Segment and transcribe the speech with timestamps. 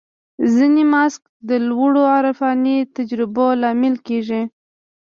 [0.55, 4.41] ځینې مناسک د لوړو عرفاني تجربو لامل کېږي.